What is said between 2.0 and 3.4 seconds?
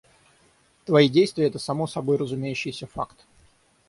разумеющийся факт.